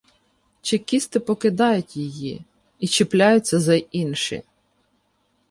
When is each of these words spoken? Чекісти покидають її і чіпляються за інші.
Чекісти 0.61 1.19
покидають 1.19 1.97
її 1.97 2.41
і 2.79 2.87
чіпляються 2.87 3.59
за 3.59 3.75
інші. 3.75 4.43